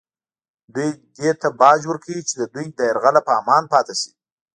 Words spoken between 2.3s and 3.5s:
د دوی له یرغله په